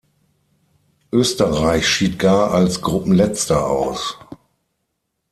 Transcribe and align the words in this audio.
Österreich 1.11 1.87
schied 1.87 2.17
gar 2.17 2.55
als 2.55 2.81
Gruppenletzter 2.81 3.67
aus. 3.67 4.17